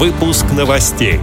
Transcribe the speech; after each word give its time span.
Выпуск 0.00 0.46
новостей. 0.56 1.20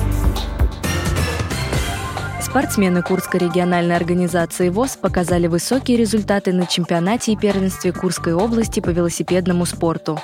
Спортсмены 2.40 3.02
Курской 3.02 3.40
региональной 3.40 3.96
организации 3.96 4.70
ВОЗ 4.70 4.98
показали 4.98 5.48
высокие 5.48 5.98
результаты 5.98 6.54
на 6.54 6.68
чемпионате 6.68 7.32
и 7.32 7.36
первенстве 7.36 7.92
Курской 7.92 8.34
области 8.34 8.80
по 8.80 8.92
велосипедному 8.92 9.66
спорту. 9.66 10.22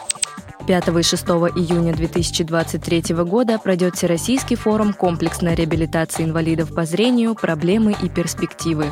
5 0.68 0.88
и 0.88 1.02
6 1.02 1.24
июня 1.56 1.96
2023 1.96 3.16
года 3.24 3.58
пройдет 3.58 3.96
Всероссийский 3.96 4.56
форум 4.56 4.94
комплексной 4.94 5.56
реабилитации 5.56 6.24
инвалидов 6.24 6.76
по 6.76 6.86
зрению, 6.86 7.34
проблемы 7.34 7.96
и 8.04 8.08
перспективы. 8.08 8.86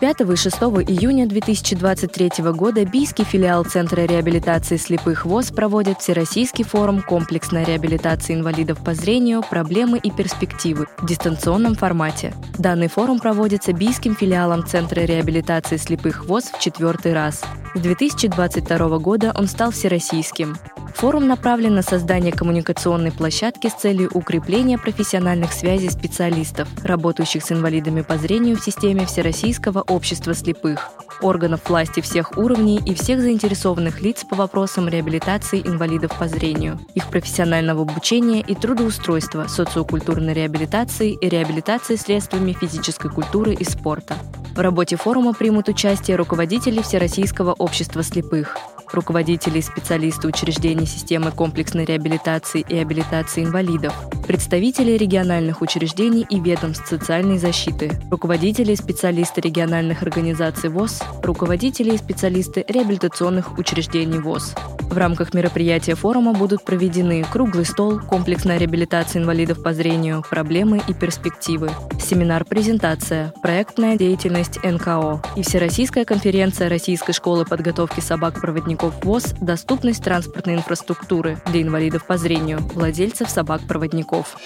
5 0.00 0.20
и 0.20 0.36
6 0.36 0.56
июня 0.86 1.26
2023 1.26 2.44
года 2.52 2.84
Бийский 2.84 3.24
филиал 3.24 3.64
Центра 3.64 4.02
реабилитации 4.02 4.76
слепых 4.76 5.26
ВОЗ 5.26 5.50
проводит 5.50 5.98
Всероссийский 5.98 6.64
форум 6.64 7.02
комплексной 7.02 7.64
реабилитации 7.64 8.34
инвалидов 8.34 8.78
по 8.84 8.94
зрению, 8.94 9.42
проблемы 9.42 9.98
и 9.98 10.12
перспективы 10.12 10.86
в 10.98 11.06
дистанционном 11.06 11.74
формате. 11.74 12.32
Данный 12.58 12.86
форум 12.86 13.18
проводится 13.18 13.72
Бийским 13.72 14.14
филиалом 14.14 14.64
Центра 14.64 15.00
реабилитации 15.00 15.78
слепых 15.78 16.26
ВОЗ 16.26 16.44
в 16.44 16.60
четвертый 16.60 17.12
раз. 17.12 17.42
С 17.74 17.80
2022 17.80 18.98
года 19.00 19.34
он 19.36 19.48
стал 19.48 19.72
всероссийским. 19.72 20.56
Форум 20.98 21.28
направлен 21.28 21.76
на 21.76 21.82
создание 21.82 22.32
коммуникационной 22.32 23.12
площадки 23.12 23.68
с 23.68 23.74
целью 23.74 24.10
укрепления 24.14 24.78
профессиональных 24.78 25.52
связей 25.52 25.90
специалистов, 25.90 26.66
работающих 26.82 27.44
с 27.44 27.52
инвалидами 27.52 28.00
по 28.00 28.16
зрению 28.16 28.56
в 28.56 28.64
системе 28.64 29.06
Всероссийского 29.06 29.82
общества 29.82 30.34
слепых, 30.34 30.90
органов 31.22 31.68
власти 31.68 32.00
всех 32.00 32.36
уровней 32.36 32.80
и 32.84 32.94
всех 32.94 33.20
заинтересованных 33.20 34.00
лиц 34.00 34.24
по 34.28 34.34
вопросам 34.34 34.88
реабилитации 34.88 35.60
инвалидов 35.60 36.18
по 36.18 36.26
зрению, 36.26 36.80
их 36.96 37.06
профессионального 37.06 37.82
обучения 37.82 38.40
и 38.40 38.56
трудоустройства, 38.56 39.46
социокультурной 39.46 40.34
реабилитации 40.34 41.12
и 41.12 41.28
реабилитации 41.28 41.94
средствами 41.94 42.54
физической 42.54 43.08
культуры 43.08 43.54
и 43.54 43.62
спорта. 43.62 44.16
В 44.56 44.58
работе 44.58 44.96
форума 44.96 45.32
примут 45.32 45.68
участие 45.68 46.16
руководители 46.16 46.82
Всероссийского 46.82 47.52
общества 47.52 48.02
слепых, 48.02 48.56
руководители 48.94 49.58
и 49.58 49.62
специалисты 49.62 50.28
учреждений 50.28 50.86
системы 50.86 51.30
комплексной 51.30 51.84
реабилитации 51.84 52.64
и 52.68 52.76
абилитации 52.76 53.44
инвалидов, 53.44 53.94
представители 54.26 54.92
региональных 54.92 55.62
учреждений 55.62 56.26
и 56.28 56.38
ведомств 56.40 56.88
социальной 56.88 57.38
защиты, 57.38 57.92
руководители 58.10 58.72
и 58.72 58.76
специалисты 58.76 59.40
региональных 59.40 60.02
организаций 60.02 60.70
ВОЗ, 60.70 61.02
руководители 61.22 61.94
и 61.94 61.98
специалисты 61.98 62.64
реабилитационных 62.68 63.58
учреждений 63.58 64.18
ВОЗ. 64.18 64.54
В 64.90 64.96
рамках 64.96 65.34
мероприятия 65.34 65.94
форума 65.94 66.32
будут 66.32 66.64
проведены 66.64 67.22
круглый 67.30 67.66
стол, 67.66 68.00
комплексная 68.00 68.56
реабилитация 68.56 69.20
инвалидов 69.20 69.62
по 69.62 69.74
зрению, 69.74 70.24
проблемы 70.28 70.80
и 70.88 70.94
перспективы, 70.94 71.70
семинар-презентация, 72.00 73.34
проектная 73.42 73.96
деятельность 73.96 74.58
НКО 74.64 75.22
и 75.36 75.42
Всероссийская 75.42 76.06
конференция 76.06 76.70
Российской 76.70 77.12
школы 77.12 77.44
подготовки 77.44 78.00
собак-проводников 78.00 78.77
ВОЗ 78.82 79.34
«Доступность 79.40 80.02
транспортной 80.02 80.56
инфраструктуры 80.56 81.38
для 81.46 81.62
инвалидов 81.62 82.06
по 82.06 82.16
зрению, 82.16 82.58
владельцев 82.74 83.28
собак-проводников». 83.28 84.36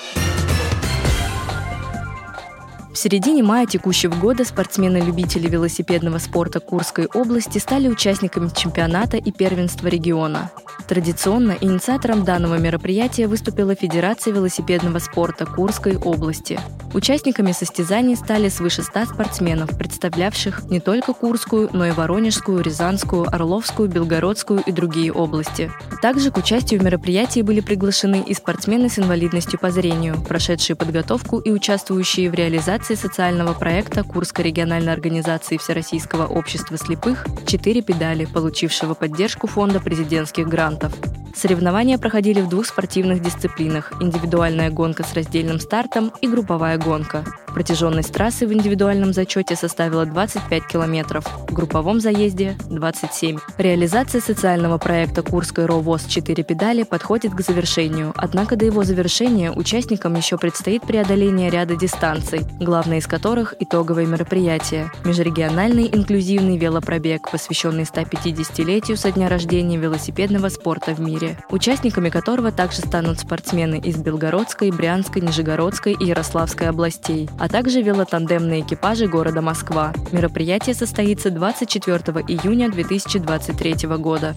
В 2.93 2.99
середине 2.99 3.43
мая 3.43 3.65
текущего 3.67 4.15
года 4.15 4.45
спортсмены-любители 4.45 5.49
велосипедного 5.49 6.19
спорта 6.19 6.61
Курской 6.61 7.07
области 7.07 7.57
стали 7.57 7.89
участниками 7.89 8.51
чемпионата 8.55 9.17
и 9.17 9.33
первенства 9.33 9.89
региона. 9.89 10.53
Традиционно 10.87 11.57
инициатором 11.59 12.23
данного 12.23 12.59
мероприятия 12.59 13.27
выступила 13.27 13.75
Федерация 13.75 14.35
велосипедного 14.35 14.99
спорта 14.99 15.47
Курской 15.47 15.97
области. 15.97 16.61
Участниками 16.93 17.53
состязаний 17.53 18.15
стали 18.15 18.51
свыше 18.51 18.83
100 18.83 19.07
спортсменов, 19.07 19.79
представлявших 19.79 20.65
не 20.65 20.79
только 20.79 21.15
Курскую, 21.15 21.71
но 21.73 21.87
и 21.87 21.93
Воронежскую, 21.93 22.63
Рязанскую, 22.63 23.27
Орловскую, 23.35 23.89
Белгородскую 23.89 24.63
и 24.67 24.73
другие 24.73 25.11
области. 25.11 25.71
Также 26.03 26.31
к 26.31 26.37
участию 26.37 26.81
в 26.81 26.85
мероприятии 26.85 27.41
были 27.41 27.61
приглашены 27.61 28.23
и 28.27 28.35
спортсмены 28.35 28.91
с 28.91 28.99
инвалидностью 28.99 29.59
по 29.59 29.71
зрению, 29.71 30.21
прошедшие 30.21 30.77
подготовку 30.77 31.39
и 31.39 31.51
участвующие 31.51 32.29
в 32.31 32.35
реализации 32.35 32.82
социального 32.85 33.55
проекта 33.55 34.03
Курской 34.03 34.45
региональной 34.45 34.93
организации 34.93 35.57
Всероссийского 35.57 36.27
общества 36.27 36.77
слепых 36.77 37.27
«Четыре 37.47 37.83
педали», 37.83 38.25
получившего 38.25 38.95
поддержку 38.95 39.47
Фонда 39.47 39.81
президентских 39.81 40.49
грантов. 40.49 40.93
Соревнования 41.35 41.99
проходили 41.99 42.41
в 42.41 42.49
двух 42.49 42.67
спортивных 42.67 43.23
дисциплинах– 43.23 43.93
индивидуальная 44.01 44.71
гонка 44.71 45.03
с 45.03 45.15
раздельным 45.15 45.61
стартом 45.61 46.13
и 46.21 46.29
групповая 46.29 46.79
гонка. 46.79 47.25
Протяженность 47.55 48.13
трассы 48.13 48.47
в 48.47 48.53
индивидуальном 48.53 49.13
зачете 49.13 49.57
составила 49.57 50.07
25 50.07 50.67
километров, 50.67 51.25
в 51.49 51.53
групповом 51.53 52.01
заезде– 52.01 52.57
27. 52.71 53.39
Реализация 53.59 54.21
социального 54.21 54.79
проекта 54.79 55.23
Курской 55.23 55.67
РОВОЗ 55.67 56.05
«Четыре 56.07 56.45
педали» 56.45 56.83
подходит 56.83 57.35
к 57.35 57.41
завершению, 57.41 58.13
однако 58.17 58.57
до 58.57 58.65
его 58.65 58.85
завершения 58.85 59.51
участникам 59.51 60.15
еще 60.15 60.39
предстоит 60.39 60.83
преодоление 60.83 61.51
ряда 61.51 61.77
дистанций, 61.77 62.41
главное 62.61 62.99
из 62.99 63.07
которых– 63.07 63.55
итоговое 63.61 64.07
мероприятие– 64.07 64.91
межрегиональный 65.05 65.89
инклюзивный 65.93 66.57
велопробег, 66.57 67.31
посвященный 67.31 67.85
150-летию 67.85 68.97
со 68.97 69.11
дня 69.13 69.29
рождения 69.29 69.77
велосипедного 69.77 70.49
спорта 70.49 70.95
в 70.95 71.01
мире 71.01 71.22
турнире, 71.23 71.39
участниками 71.51 72.09
которого 72.09 72.53
также 72.53 72.79
станут 72.79 73.21
спортсмены 73.21 73.79
из 73.79 73.97
Белгородской, 73.97 74.71
Брянской, 74.71 75.23
Нижегородской 75.23 75.93
и 75.93 76.05
Ярославской 76.05 76.69
областей, 76.69 77.29
а 77.39 77.49
также 77.49 77.83
велотандемные 77.83 78.63
экипажи 78.63 79.07
города 79.07 79.41
Москва. 79.41 79.93
Мероприятие 80.13 80.75
состоится 80.75 81.31
24 81.31 81.99
июня 82.29 82.71
2023 82.71 83.89
года. 83.99 84.35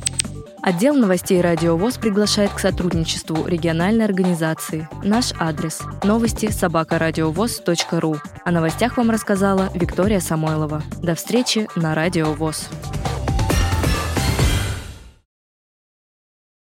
Отдел 0.62 0.96
новостей 0.96 1.41
«Радио 1.41 1.78
ВОЗ» 1.78 1.97
приглашает 1.97 2.51
к 2.51 2.59
сотрудничеству 2.59 3.46
региональной 3.46 4.06
организации. 4.06 4.90
Наш 5.03 5.31
адрес– 5.40 5.81
новости 6.03 6.50
собакарадиовоз.ру. 6.50 8.16
О 8.44 8.52
новостях 8.52 8.97
вам 8.97 9.12
рассказала 9.12 9.69
Виктория 9.75 10.19
Самойлова. 10.19 10.81
До 11.03 11.13
встречи 11.13 11.67
на 11.75 11.94
«Радио 11.94 12.34
ВОЗ». 12.34 12.67